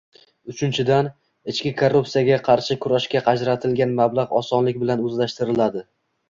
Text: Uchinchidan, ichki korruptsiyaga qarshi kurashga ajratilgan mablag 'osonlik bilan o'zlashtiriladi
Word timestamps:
Uchinchidan, 0.51 1.09
ichki 1.53 1.73
korruptsiyaga 1.81 2.39
qarshi 2.47 2.77
kurashga 2.87 3.21
ajratilgan 3.35 3.95
mablag 4.01 4.35
'osonlik 4.41 4.81
bilan 4.87 5.05
o'zlashtiriladi 5.11 5.87